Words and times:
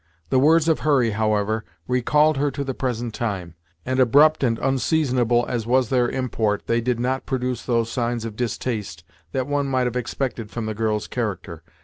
The 0.31 0.39
words 0.39 0.67
of 0.67 0.79
Hurry, 0.79 1.11
however, 1.11 1.63
recalled 1.87 2.37
her 2.37 2.49
to 2.49 2.63
the 2.63 2.73
present 2.73 3.13
time, 3.13 3.53
and 3.85 3.99
abrupt 3.99 4.43
and 4.43 4.57
unseasonable 4.57 5.45
as 5.47 5.67
was 5.67 5.89
their 5.89 6.09
import, 6.09 6.63
they 6.65 6.81
did 6.81 6.99
not 6.99 7.27
produce 7.27 7.61
those 7.61 7.91
signs 7.91 8.25
of 8.25 8.35
distaste 8.35 9.03
that 9.31 9.45
one 9.45 9.67
might 9.67 9.85
have 9.85 9.95
expected 9.95 10.49
from 10.49 10.65
the 10.65 10.73
girl's 10.73 11.05
character. 11.05 11.61